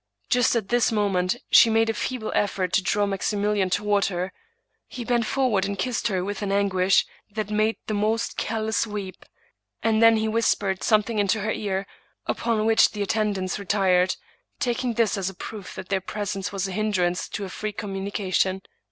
[0.31, 4.33] Just at this moment she made a feeble effort to draw Maximilian toward her;
[4.87, 8.87] he bent forward and kissed her with an an guish that made the most callous
[8.87, 9.23] weep,
[9.83, 11.85] and then he whis pered something into her ear,
[12.25, 14.15] upon which the attendants retired,
[14.59, 18.63] taking this as a proof that their presence was a hindrance to a free communication.